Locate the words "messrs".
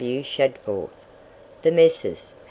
1.69-2.33